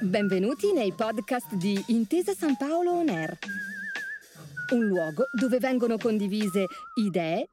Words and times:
Benvenuti 0.00 0.72
nei 0.72 0.92
podcast 0.92 1.54
di 1.54 1.82
Intesa 1.88 2.34
San 2.34 2.56
Paolo 2.56 2.92
On 2.92 3.08
Air, 3.08 3.38
un 4.74 4.86
luogo 4.86 5.24
dove 5.32 5.58
vengono 5.58 5.96
condivise 5.96 6.66
idee, 6.96 7.48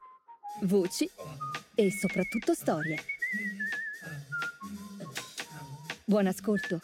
voci 0.64 1.10
e 1.76 1.92
soprattutto 1.92 2.54
storie. 2.54 2.98
Buon 6.04 6.28
ascolto. 6.28 6.80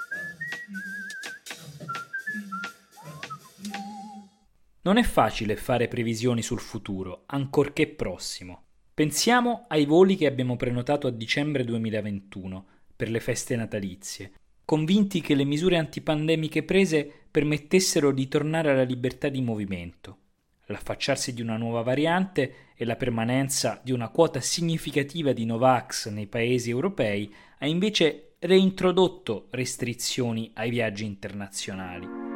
Non 4.83 4.97
è 4.97 5.03
facile 5.03 5.57
fare 5.57 5.89
previsioni 5.89 6.41
sul 6.41 6.61
futuro, 6.61 7.23
ancorché 7.25 7.87
prossimo. 7.87 8.66
Pensiamo 8.98 9.66
ai 9.68 9.86
voli 9.86 10.16
che 10.16 10.25
abbiamo 10.25 10.55
prenotato 10.55 11.05
a 11.05 11.11
dicembre 11.11 11.63
2021 11.63 12.66
per 12.95 13.12
le 13.12 13.20
feste 13.20 13.55
natalizie, 13.55 14.31
convinti 14.66 15.21
che 15.21 15.35
le 15.35 15.44
misure 15.44 15.77
antipandemiche 15.77 16.63
prese 16.63 17.07
permettessero 17.30 18.12
di 18.12 18.27
tornare 18.27 18.71
alla 18.71 18.81
libertà 18.81 19.30
di 19.30 19.40
movimento. 19.40 20.18
L'affacciarsi 20.66 21.35
di 21.35 21.44
una 21.44 21.57
nuova 21.57 21.84
variante 21.84 22.71
e 22.76 22.85
la 22.85 22.95
permanenza 22.95 23.80
di 23.84 23.91
una 23.91 24.09
quota 24.09 24.41
significativa 24.41 25.32
di 25.32 25.45
Novax 25.45 26.09
nei 26.09 26.26
paesi 26.26 26.71
europei 26.71 27.32
ha 27.59 27.68
invece 27.68 28.38
reintrodotto 28.40 29.45
restrizioni 29.52 30.49
ai 30.55 30.71
viaggi 30.71 31.05
internazionali. 31.05 32.27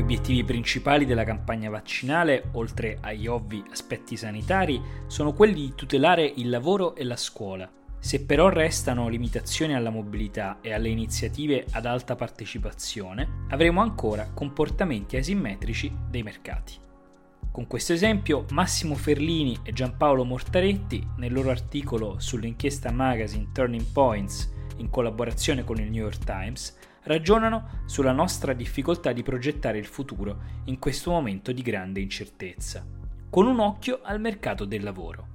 Gli 0.00 0.02
obiettivi 0.02 0.44
principali 0.44 1.04
della 1.04 1.24
campagna 1.24 1.68
vaccinale, 1.68 2.48
oltre 2.52 2.96
agli 3.02 3.26
ovvi 3.26 3.62
aspetti 3.70 4.16
sanitari, 4.16 4.80
sono 5.06 5.34
quelli 5.34 5.66
di 5.66 5.74
tutelare 5.74 6.24
il 6.24 6.48
lavoro 6.48 6.94
e 6.94 7.04
la 7.04 7.16
scuola. 7.16 7.70
Se 7.98 8.24
però 8.24 8.48
restano 8.48 9.10
limitazioni 9.10 9.74
alla 9.74 9.90
mobilità 9.90 10.60
e 10.62 10.72
alle 10.72 10.88
iniziative 10.88 11.66
ad 11.72 11.84
alta 11.84 12.16
partecipazione, 12.16 13.44
avremo 13.50 13.82
ancora 13.82 14.30
comportamenti 14.32 15.18
asimmetrici 15.18 15.94
dei 16.08 16.22
mercati. 16.22 16.72
Con 17.52 17.66
questo 17.66 17.92
esempio, 17.92 18.46
Massimo 18.52 18.94
Ferlini 18.94 19.58
e 19.62 19.74
Giampaolo 19.74 20.24
Mortaretti, 20.24 21.06
nel 21.18 21.34
loro 21.34 21.50
articolo 21.50 22.18
sull'inchiesta 22.18 22.90
magazine 22.90 23.50
Turning 23.52 23.84
Points, 23.92 24.50
in 24.78 24.88
collaborazione 24.88 25.62
con 25.62 25.76
il 25.76 25.90
New 25.90 26.04
York 26.04 26.24
Times, 26.24 26.74
ragionano 27.04 27.82
sulla 27.86 28.12
nostra 28.12 28.52
difficoltà 28.52 29.12
di 29.12 29.22
progettare 29.22 29.78
il 29.78 29.86
futuro 29.86 30.38
in 30.64 30.78
questo 30.78 31.10
momento 31.10 31.52
di 31.52 31.62
grande 31.62 32.00
incertezza, 32.00 32.84
con 33.28 33.46
un 33.46 33.60
occhio 33.60 34.00
al 34.02 34.20
mercato 34.20 34.64
del 34.64 34.82
lavoro. 34.82 35.26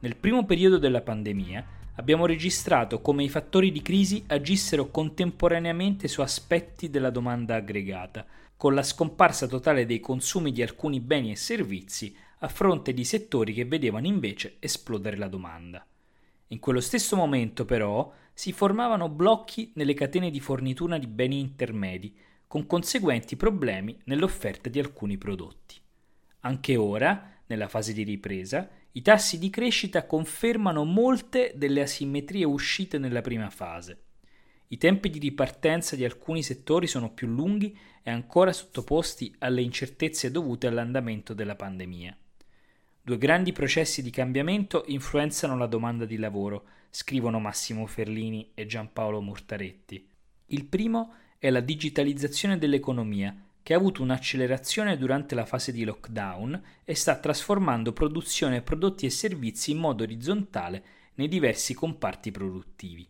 Nel 0.00 0.16
primo 0.16 0.44
periodo 0.44 0.78
della 0.78 1.00
pandemia 1.00 1.64
abbiamo 1.96 2.26
registrato 2.26 3.00
come 3.00 3.24
i 3.24 3.28
fattori 3.28 3.72
di 3.72 3.82
crisi 3.82 4.24
agissero 4.26 4.90
contemporaneamente 4.90 6.08
su 6.08 6.20
aspetti 6.20 6.90
della 6.90 7.10
domanda 7.10 7.56
aggregata, 7.56 8.26
con 8.56 8.74
la 8.74 8.82
scomparsa 8.82 9.46
totale 9.46 9.86
dei 9.86 10.00
consumi 10.00 10.52
di 10.52 10.62
alcuni 10.62 11.00
beni 11.00 11.30
e 11.30 11.36
servizi 11.36 12.14
a 12.38 12.48
fronte 12.48 12.92
di 12.92 13.04
settori 13.04 13.52
che 13.52 13.64
vedevano 13.64 14.06
invece 14.06 14.56
esplodere 14.58 15.16
la 15.16 15.28
domanda. 15.28 15.86
In 16.54 16.60
quello 16.60 16.80
stesso 16.80 17.16
momento, 17.16 17.64
però, 17.64 18.12
si 18.32 18.52
formavano 18.52 19.08
blocchi 19.08 19.72
nelle 19.74 19.92
catene 19.92 20.30
di 20.30 20.38
fornitura 20.38 20.98
di 20.98 21.08
beni 21.08 21.40
intermedi, 21.40 22.16
con 22.46 22.68
conseguenti 22.68 23.34
problemi 23.34 23.98
nell'offerta 24.04 24.68
di 24.68 24.78
alcuni 24.78 25.18
prodotti. 25.18 25.80
Anche 26.42 26.76
ora, 26.76 27.40
nella 27.46 27.66
fase 27.66 27.92
di 27.92 28.04
ripresa, 28.04 28.70
i 28.92 29.02
tassi 29.02 29.40
di 29.40 29.50
crescita 29.50 30.06
confermano 30.06 30.84
molte 30.84 31.54
delle 31.56 31.82
asimmetrie 31.82 32.44
uscite 32.44 32.98
nella 32.98 33.20
prima 33.20 33.50
fase. 33.50 34.02
I 34.68 34.78
tempi 34.78 35.10
di 35.10 35.18
ripartenza 35.18 35.96
di 35.96 36.04
alcuni 36.04 36.44
settori 36.44 36.86
sono 36.86 37.12
più 37.12 37.26
lunghi 37.26 37.76
e 38.00 38.12
ancora 38.12 38.52
sottoposti 38.52 39.34
alle 39.38 39.62
incertezze 39.62 40.30
dovute 40.30 40.68
all'andamento 40.68 41.34
della 41.34 41.56
pandemia. 41.56 42.16
Due 43.06 43.18
grandi 43.18 43.52
processi 43.52 44.00
di 44.00 44.08
cambiamento 44.08 44.84
influenzano 44.86 45.58
la 45.58 45.66
domanda 45.66 46.06
di 46.06 46.16
lavoro, 46.16 46.64
scrivono 46.88 47.38
Massimo 47.38 47.84
Ferlini 47.84 48.52
e 48.54 48.64
Giampaolo 48.64 49.20
Mortaretti. 49.20 50.08
Il 50.46 50.64
primo 50.64 51.12
è 51.36 51.50
la 51.50 51.60
digitalizzazione 51.60 52.56
dell'economia, 52.56 53.36
che 53.62 53.74
ha 53.74 53.76
avuto 53.76 54.00
un'accelerazione 54.00 54.96
durante 54.96 55.34
la 55.34 55.44
fase 55.44 55.70
di 55.70 55.84
lockdown 55.84 56.62
e 56.82 56.94
sta 56.94 57.18
trasformando 57.18 57.92
produzione, 57.92 58.62
prodotti 58.62 59.04
e 59.04 59.10
servizi 59.10 59.72
in 59.72 59.80
modo 59.80 60.02
orizzontale 60.02 60.84
nei 61.16 61.28
diversi 61.28 61.74
comparti 61.74 62.30
produttivi. 62.30 63.06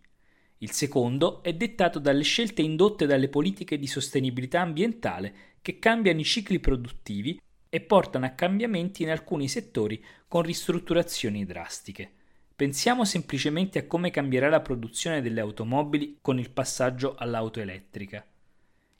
Il 0.59 0.73
secondo 0.73 1.41
è 1.41 1.55
dettato 1.55 2.01
dalle 2.01 2.25
scelte 2.25 2.63
indotte 2.63 3.07
dalle 3.07 3.29
politiche 3.29 3.79
di 3.79 3.87
sostenibilità 3.87 4.61
ambientale 4.61 5.35
che 5.63 5.79
cambiano 5.79 6.19
i 6.19 6.25
cicli 6.25 6.59
produttivi 6.59 7.41
e 7.75 7.81
portano 7.81 8.25
a 8.25 8.31
cambiamenti 8.31 9.03
in 9.03 9.11
alcuni 9.11 9.49
settori 9.49 10.01
con 10.29 10.43
ristrutturazioni 10.43 11.45
drastiche. 11.45 12.09
Pensiamo 12.55 13.05
semplicemente 13.05 13.81
a 13.81 13.87
come 13.89 14.13
cambierà 14.13 14.49
la 14.49 14.61
produzione 14.61 15.21
delle 15.21 15.41
automobili 15.41 16.19
con 16.21 16.39
il 16.39 16.51
passaggio 16.51 17.17
all'auto 17.17 17.59
elettrica. 17.59 18.25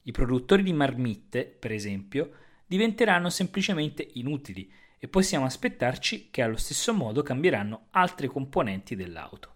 I 0.03 0.11
produttori 0.11 0.65
di 0.65 0.73
marmitte, 0.73 1.45
per 1.45 1.71
esempio, 1.71 2.33
diventeranno 2.67 3.31
semplicemente 3.31 4.09
inutili 4.15 4.69
e 4.99 5.07
possiamo 5.07 5.45
aspettarci 5.45 6.31
che 6.33 6.43
allo 6.43 6.57
stesso 6.57 6.93
modo 6.93 7.23
cambieranno 7.23 7.87
altre 7.91 8.27
componenti 8.27 8.97
dell'auto. 8.97 9.55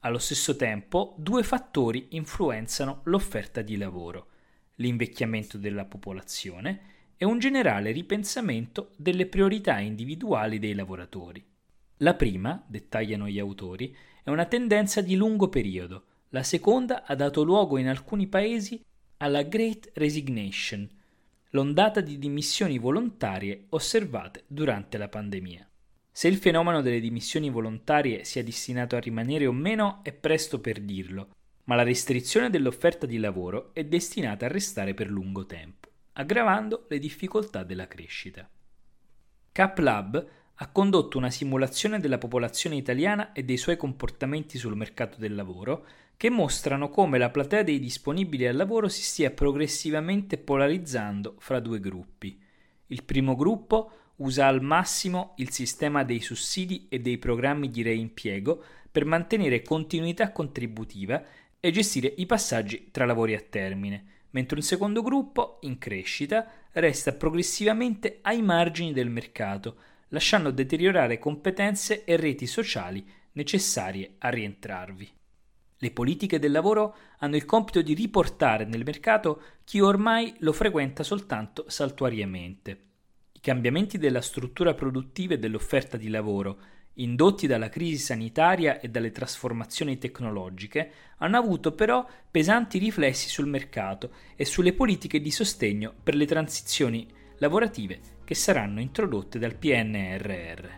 Allo 0.00 0.18
stesso 0.18 0.54
tempo, 0.54 1.14
due 1.16 1.42
fattori 1.42 2.08
influenzano 2.10 3.00
l'offerta 3.04 3.62
di 3.62 3.78
lavoro, 3.78 4.26
l'invecchiamento 4.74 5.56
della 5.56 5.86
popolazione 5.86 6.90
e 7.16 7.24
un 7.24 7.38
generale 7.38 7.92
ripensamento 7.92 8.90
delle 8.96 9.26
priorità 9.26 9.78
individuali 9.78 10.58
dei 10.58 10.74
lavoratori. 10.74 11.44
La 11.98 12.14
prima, 12.14 12.64
dettagliano 12.66 13.28
gli 13.28 13.38
autori, 13.38 13.94
è 14.24 14.30
una 14.30 14.46
tendenza 14.46 15.00
di 15.00 15.14
lungo 15.14 15.48
periodo, 15.48 16.04
la 16.30 16.42
seconda 16.42 17.04
ha 17.04 17.14
dato 17.14 17.42
luogo 17.42 17.78
in 17.78 17.86
alcuni 17.86 18.26
paesi 18.26 18.82
alla 19.18 19.42
Great 19.42 19.90
Resignation, 19.94 20.88
l'ondata 21.50 22.00
di 22.00 22.18
dimissioni 22.18 22.78
volontarie 22.78 23.66
osservate 23.68 24.44
durante 24.46 24.98
la 24.98 25.08
pandemia. 25.08 25.68
Se 26.10 26.26
il 26.26 26.38
fenomeno 26.38 26.82
delle 26.82 27.00
dimissioni 27.00 27.50
volontarie 27.50 28.24
sia 28.24 28.42
destinato 28.42 28.96
a 28.96 29.00
rimanere 29.00 29.46
o 29.46 29.52
meno 29.52 30.00
è 30.02 30.12
presto 30.12 30.60
per 30.60 30.80
dirlo, 30.80 31.28
ma 31.64 31.76
la 31.76 31.84
restrizione 31.84 32.50
dell'offerta 32.50 33.06
di 33.06 33.18
lavoro 33.18 33.70
è 33.74 33.84
destinata 33.84 34.46
a 34.46 34.48
restare 34.48 34.94
per 34.94 35.08
lungo 35.08 35.46
tempo 35.46 35.91
aggravando 36.14 36.86
le 36.88 36.98
difficoltà 36.98 37.62
della 37.62 37.86
crescita. 37.86 38.48
CapLab 39.52 40.28
ha 40.56 40.68
condotto 40.68 41.18
una 41.18 41.30
simulazione 41.30 41.98
della 41.98 42.18
popolazione 42.18 42.76
italiana 42.76 43.32
e 43.32 43.42
dei 43.42 43.56
suoi 43.56 43.76
comportamenti 43.76 44.58
sul 44.58 44.76
mercato 44.76 45.18
del 45.18 45.34
lavoro 45.34 45.86
che 46.16 46.30
mostrano 46.30 46.88
come 46.88 47.18
la 47.18 47.30
platea 47.30 47.62
dei 47.62 47.80
disponibili 47.80 48.46
al 48.46 48.54
lavoro 48.54 48.88
si 48.88 49.02
stia 49.02 49.30
progressivamente 49.30 50.38
polarizzando 50.38 51.34
fra 51.38 51.58
due 51.58 51.80
gruppi. 51.80 52.40
Il 52.86 53.02
primo 53.02 53.34
gruppo 53.34 53.90
usa 54.16 54.46
al 54.46 54.62
massimo 54.62 55.34
il 55.38 55.50
sistema 55.50 56.04
dei 56.04 56.20
sussidi 56.20 56.86
e 56.88 57.00
dei 57.00 57.18
programmi 57.18 57.70
di 57.70 57.82
reimpiego 57.82 58.62
per 58.90 59.04
mantenere 59.04 59.62
continuità 59.62 60.30
contributiva 60.30 61.24
e 61.58 61.70
gestire 61.70 62.12
i 62.18 62.26
passaggi 62.26 62.90
tra 62.90 63.04
lavori 63.04 63.34
a 63.34 63.40
termine, 63.40 64.04
mentre 64.32 64.56
un 64.56 64.62
secondo 64.62 65.02
gruppo, 65.02 65.58
in 65.62 65.78
crescita, 65.78 66.46
resta 66.72 67.12
progressivamente 67.12 68.18
ai 68.22 68.42
margini 68.42 68.92
del 68.92 69.08
mercato, 69.08 69.76
lasciando 70.08 70.50
deteriorare 70.50 71.18
competenze 71.18 72.04
e 72.04 72.16
reti 72.16 72.46
sociali 72.46 73.04
necessarie 73.32 74.16
a 74.18 74.28
rientrarvi. 74.28 75.10
Le 75.78 75.90
politiche 75.90 76.38
del 76.38 76.52
lavoro 76.52 76.94
hanno 77.18 77.36
il 77.36 77.44
compito 77.44 77.82
di 77.82 77.94
riportare 77.94 78.64
nel 78.64 78.84
mercato 78.84 79.42
chi 79.64 79.80
ormai 79.80 80.34
lo 80.38 80.52
frequenta 80.52 81.02
soltanto 81.02 81.64
saltuariamente. 81.66 82.84
I 83.32 83.40
cambiamenti 83.40 83.98
della 83.98 84.20
struttura 84.20 84.74
produttiva 84.74 85.34
e 85.34 85.38
dell'offerta 85.38 85.96
di 85.96 86.08
lavoro 86.08 86.58
indotti 86.94 87.46
dalla 87.46 87.68
crisi 87.68 87.98
sanitaria 87.98 88.80
e 88.80 88.88
dalle 88.88 89.10
trasformazioni 89.10 89.98
tecnologiche, 89.98 90.90
hanno 91.18 91.38
avuto 91.38 91.72
però 91.72 92.06
pesanti 92.30 92.78
riflessi 92.78 93.28
sul 93.28 93.46
mercato 93.46 94.10
e 94.36 94.44
sulle 94.44 94.72
politiche 94.72 95.20
di 95.20 95.30
sostegno 95.30 95.94
per 96.02 96.14
le 96.14 96.26
transizioni 96.26 97.06
lavorative 97.38 98.00
che 98.24 98.34
saranno 98.34 98.80
introdotte 98.80 99.38
dal 99.38 99.56
PNRR. 99.56 100.68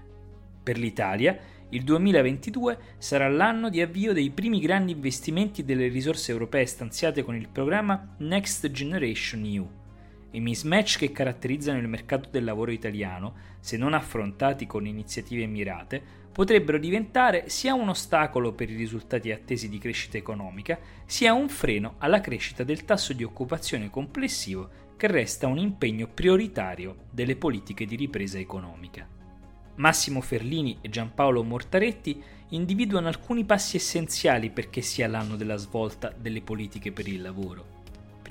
Per 0.62 0.78
l'Italia, 0.78 1.38
il 1.70 1.82
2022 1.82 2.78
sarà 2.98 3.28
l'anno 3.28 3.68
di 3.68 3.80
avvio 3.80 4.12
dei 4.12 4.30
primi 4.30 4.60
grandi 4.60 4.92
investimenti 4.92 5.64
delle 5.64 5.88
risorse 5.88 6.30
europee 6.30 6.66
stanziate 6.66 7.22
con 7.22 7.34
il 7.34 7.48
programma 7.48 8.14
Next 8.18 8.70
Generation 8.70 9.44
EU. 9.44 9.82
I 10.34 10.40
mismatch 10.40 10.98
che 10.98 11.12
caratterizzano 11.12 11.78
il 11.78 11.86
mercato 11.86 12.28
del 12.28 12.42
lavoro 12.42 12.72
italiano, 12.72 13.34
se 13.60 13.76
non 13.76 13.94
affrontati 13.94 14.66
con 14.66 14.84
iniziative 14.84 15.46
mirate, 15.46 16.02
potrebbero 16.32 16.76
diventare 16.76 17.48
sia 17.48 17.74
un 17.74 17.88
ostacolo 17.88 18.52
per 18.52 18.68
i 18.68 18.74
risultati 18.74 19.30
attesi 19.30 19.68
di 19.68 19.78
crescita 19.78 20.18
economica, 20.18 20.76
sia 21.06 21.32
un 21.32 21.48
freno 21.48 21.94
alla 21.98 22.20
crescita 22.20 22.64
del 22.64 22.84
tasso 22.84 23.12
di 23.12 23.22
occupazione 23.22 23.90
complessivo 23.90 24.68
che 24.96 25.06
resta 25.06 25.46
un 25.46 25.58
impegno 25.58 26.08
prioritario 26.08 27.04
delle 27.12 27.36
politiche 27.36 27.84
di 27.84 27.94
ripresa 27.94 28.40
economica. 28.40 29.08
Massimo 29.76 30.20
Ferlini 30.20 30.78
e 30.80 30.88
Giampaolo 30.88 31.44
Mortaretti 31.44 32.20
individuano 32.48 33.06
alcuni 33.06 33.44
passi 33.44 33.76
essenziali 33.76 34.50
perché 34.50 34.80
sia 34.80 35.06
l'anno 35.06 35.36
della 35.36 35.56
svolta 35.56 36.12
delle 36.12 36.42
politiche 36.42 36.90
per 36.90 37.06
il 37.06 37.22
lavoro. 37.22 37.73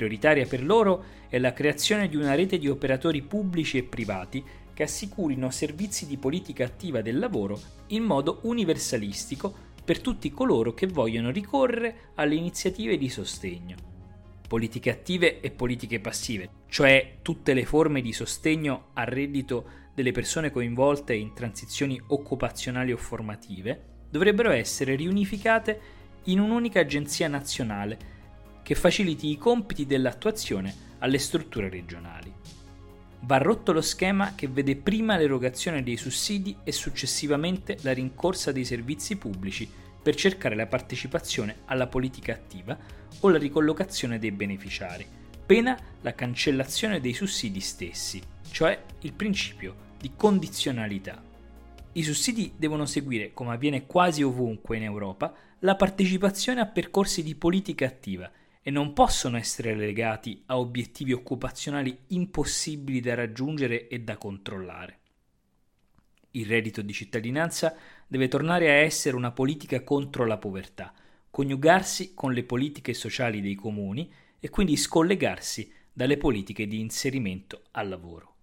Prioritaria 0.04 0.46
per 0.46 0.62
loro 0.66 1.06
è 1.30 1.40
la 1.40 1.54
creazione 1.54 2.10
di 2.10 2.18
una 2.18 2.36
rete 2.36 2.58
di 2.58 2.68
operatori 2.68 3.22
pubblici 3.22 3.78
e 3.78 3.84
privati 3.84 4.44
che 4.74 4.84
assicurino 4.84 5.50
servizi 5.50 6.06
di 6.06 6.18
politica 6.18 6.66
attiva 6.66 7.02
del 7.02 7.18
lavoro 7.18 7.58
in 7.88 8.04
modo 8.04 8.40
universalistico 8.44 9.54
per 9.82 10.02
tutti 10.02 10.30
coloro 10.30 10.74
che 10.74 10.88
vogliono 10.88 11.32
ricorrere 11.32 12.10
alle 12.16 12.36
iniziative 12.36 12.98
di 12.98 13.08
sostegno. 13.08 13.78
Politiche 14.46 14.90
attive 14.90 15.40
e 15.40 15.52
politiche 15.52 16.02
passive, 16.02 16.50
cioè 16.68 17.20
tutte 17.22 17.54
le 17.54 17.64
forme 17.64 18.02
di 18.02 18.12
sostegno 18.12 18.88
al 18.96 19.06
reddito 19.06 19.66
delle 19.96 20.12
persone 20.12 20.52
coinvolte 20.52 21.14
in 21.14 21.34
transizioni 21.34 21.98
occupazionali 22.08 22.92
o 22.92 22.98
formative, 22.98 23.82
dovrebbero 24.10 24.52
essere 24.52 24.96
riunificate 24.96 25.80
in 26.26 26.42
un'unica 26.42 26.82
agenzia 26.82 27.30
nazionale 27.30 28.12
che 28.64 28.76
faciliti 28.76 29.30
i 29.30 29.38
compiti 29.38 29.86
dell'attuazione 29.86 30.74
alle 31.00 31.20
strutture 31.20 31.70
regionali. 31.70 32.34
Va 33.26 33.38
rotto 33.38 33.72
lo 33.72 33.82
schema 33.82 34.34
che 34.36 34.48
vede 34.48 34.76
prima 34.76 35.18
l'erogazione 35.18 35.84
dei 35.84 35.98
sussidi 35.98 36.58
e 36.64 36.72
successivamente 36.72 37.78
la 37.82 37.94
rincorsa 37.94 38.52
dei 38.52 38.66
servizi 38.66 39.18
pubblici 39.18 39.70
per 40.02 40.16
cercare 40.16 40.56
la 40.56 40.66
partecipazione 40.66 41.58
alla 41.66 41.88
politica 41.88 42.34
attiva 42.34 42.78
o 43.22 43.30
la 43.30 43.38
ricollocazione 43.38 44.20
dei 44.20 44.32
beneficiari, 44.32 45.06
pena 45.46 45.78
la 46.02 46.14
cancellazione 46.14 47.00
dei 47.00 47.14
sussidi 47.14 47.62
stessi, 47.62 48.22
cioè 48.52 48.82
il 49.02 49.14
principio 49.14 49.92
di 49.98 50.12
condizionalità. 50.18 51.24
I 51.94 52.04
sussidi 52.04 52.54
devono 52.58 52.86
seguire, 52.86 53.32
come 53.34 53.54
avviene 53.54 53.86
quasi 53.86 54.24
ovunque 54.24 54.76
in 54.76 54.84
Europa, 54.84 55.34
la 55.60 55.76
partecipazione 55.76 56.60
a 56.60 56.66
percorsi 56.66 57.24
di 57.24 57.36
politica 57.36 57.86
attiva 57.86 58.30
e 58.64 58.72
non 58.72 58.94
possono 58.94 59.38
essere 59.38 59.76
legati 59.76 60.42
a 60.48 60.58
obiettivi 60.58 61.12
occupazionali 61.12 61.96
impossibili 62.08 63.02
da 63.02 63.14
raggiungere 63.14 63.90
e 63.90 64.00
da 64.00 64.18
controllare. 64.18 65.00
Il 66.32 66.48
reddito 66.48 66.82
di 66.82 66.94
cittadinanza 66.94 67.76
deve 68.08 68.30
tornare 68.30 68.70
a 68.70 68.76
essere 68.76 69.18
una 69.18 69.32
politica 69.32 69.84
contro 69.84 70.26
la 70.26 70.38
povertà, 70.38 70.94
coniugarsi 71.30 72.14
con 72.14 72.32
le 72.32 72.44
politiche 72.44 72.94
sociali 72.94 73.42
dei 73.42 73.56
comuni 73.56 74.12
e 74.40 74.50
quindi 74.50 74.78
scollegarsi 74.78 75.72
dalle 75.92 76.18
politiche 76.18 76.66
di 76.66 76.80
inserimento 76.80 77.64
al 77.72 77.90
lavoro. 77.90 78.36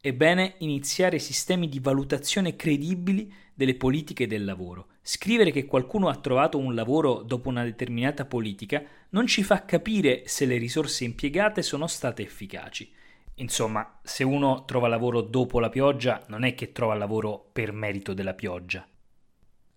È 0.00 0.12
bene 0.12 0.56
iniziare 0.58 1.20
sistemi 1.20 1.68
di 1.68 1.78
valutazione 1.78 2.56
credibili 2.56 3.32
delle 3.54 3.76
politiche 3.76 4.26
del 4.26 4.44
lavoro. 4.44 4.88
Scrivere 5.04 5.50
che 5.50 5.64
qualcuno 5.64 6.08
ha 6.08 6.14
trovato 6.14 6.58
un 6.58 6.76
lavoro 6.76 7.22
dopo 7.22 7.48
una 7.48 7.64
determinata 7.64 8.24
politica 8.24 8.84
non 9.10 9.26
ci 9.26 9.42
fa 9.42 9.64
capire 9.64 10.22
se 10.26 10.44
le 10.46 10.56
risorse 10.58 11.02
impiegate 11.02 11.60
sono 11.62 11.88
state 11.88 12.22
efficaci. 12.22 12.88
Insomma, 13.36 13.98
se 14.04 14.22
uno 14.22 14.64
trova 14.64 14.86
lavoro 14.86 15.20
dopo 15.20 15.58
la 15.58 15.70
pioggia, 15.70 16.24
non 16.28 16.44
è 16.44 16.54
che 16.54 16.70
trova 16.70 16.94
lavoro 16.94 17.48
per 17.52 17.72
merito 17.72 18.14
della 18.14 18.34
pioggia. 18.34 18.86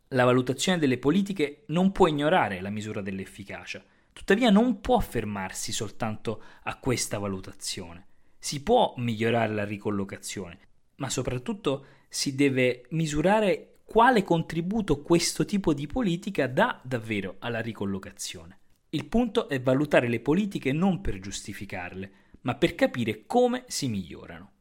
La 0.09 0.25
valutazione 0.25 0.77
delle 0.77 0.99
politiche 0.99 1.63
non 1.67 1.91
può 1.91 2.05
ignorare 2.05 2.61
la 2.61 2.69
misura 2.69 3.01
dell'efficacia, 3.01 3.83
tuttavia 4.13 4.51
non 4.51 4.79
può 4.79 4.99
fermarsi 4.99 5.71
soltanto 5.71 6.43
a 6.63 6.77
questa 6.77 7.17
valutazione. 7.17 8.05
Si 8.37 8.61
può 8.61 8.93
migliorare 8.97 9.51
la 9.51 9.65
ricollocazione, 9.65 10.59
ma 10.97 11.09
soprattutto 11.09 11.85
si 12.07 12.35
deve 12.35 12.85
misurare 12.89 13.74
quale 13.85 14.23
contributo 14.23 15.01
questo 15.01 15.45
tipo 15.45 15.73
di 15.73 15.87
politica 15.87 16.47
dà 16.47 16.81
davvero 16.83 17.35
alla 17.39 17.61
ricollocazione. 17.61 18.59
Il 18.89 19.05
punto 19.05 19.47
è 19.47 19.61
valutare 19.61 20.07
le 20.07 20.19
politiche 20.19 20.73
non 20.73 21.01
per 21.01 21.19
giustificarle, 21.19 22.11
ma 22.41 22.55
per 22.55 22.75
capire 22.75 23.25
come 23.25 23.63
si 23.67 23.87
migliorano. 23.87 24.51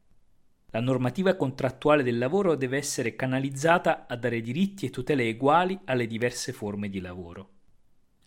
La 0.71 0.79
normativa 0.79 1.35
contrattuale 1.35 2.03
del 2.03 2.17
lavoro 2.17 2.55
deve 2.55 2.77
essere 2.77 3.15
canalizzata 3.15 4.05
a 4.07 4.15
dare 4.15 4.41
diritti 4.41 4.85
e 4.85 4.89
tutele 4.89 5.29
uguali 5.29 5.79
alle 5.85 6.05
diverse 6.05 6.51
forme 6.51 6.89
di 6.89 6.99
lavoro. 6.99 7.49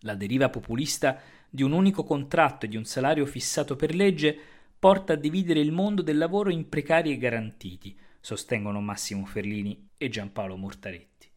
La 0.01 0.15
deriva 0.15 0.49
populista 0.49 1.21
di 1.49 1.63
un 1.63 1.73
unico 1.73 2.05
contratto 2.05 2.67
e 2.67 2.69
di 2.69 2.77
un 2.77 2.85
salario 2.85 3.27
fissato 3.27 3.77
per 3.77 3.95
legge 3.95 4.37
porta 4.79 5.15
a 5.15 5.17
dividere 5.17 5.61
il 5.61 5.73
mondo 5.73 6.03
del 6.03 6.19
lavoro 6.19 6.51
in 6.51 6.69
precari 6.69 7.13
e 7.13 7.19
garantiti, 7.19 7.99
sostengono 8.21 8.81
Massimo 8.81 9.25
Ferlini 9.25 9.91
e 9.97 10.09
Giampaolo 10.09 10.57
Mortaretti. 10.57 11.31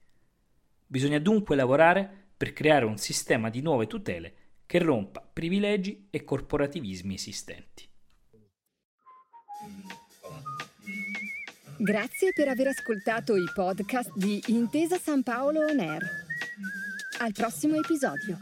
Bisogna 0.86 1.20
dunque 1.20 1.56
lavorare 1.56 2.30
per 2.36 2.54
creare 2.54 2.86
un 2.86 2.98
sistema 2.98 3.50
di 3.50 3.62
nuove 3.62 3.88
tutele 3.88 4.34
che 4.66 4.80
rompa 4.80 5.22
privilegi 5.22 6.08
e 6.10 6.24
corporativismi 6.24 7.14
esistenti. 7.14 7.90
Grazie 11.78 12.32
per 12.34 12.48
aver 12.48 12.68
ascoltato 12.68 13.36
i 13.36 13.46
podcast 13.54 14.12
di 14.16 14.42
Intesa 14.48 14.98
San 14.98 15.24
Paolo 15.24 15.62
On 15.62 15.80
Air. 15.80 16.02
Al 17.20 17.32
prossimo 17.32 17.76
episodio. 17.76 18.38